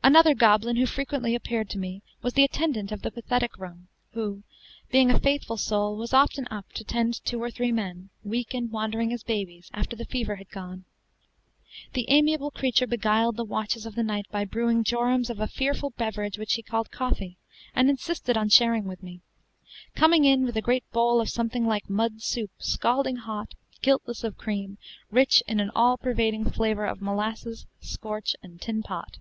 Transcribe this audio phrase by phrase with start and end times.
[0.00, 4.44] Another goblin who frequently appeared to me was the attendant of "the pathetic room," who,
[4.92, 8.70] being a faithful soul, was often up to tend two or three men, weak and
[8.70, 10.84] wandering as babies, after the fever had gone.
[11.94, 15.90] The amiable creature beguiled the watches of the night by brewing jorums of a fearful
[15.90, 17.36] beverage which he called coffee,
[17.74, 19.20] and insisted on sharing with me;
[19.96, 24.38] coming in with a great bowl of something like mud soup, scalding hot, guiltless of
[24.38, 24.78] cream,
[25.10, 29.16] rich in an all pervading flavor of molasses, scorch, and tin pot.